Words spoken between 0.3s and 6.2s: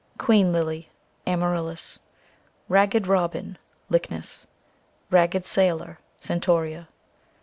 Lily, 44 Amaryllis. Ragged Robin, 44 Lychnis. Ragged Sailor, 44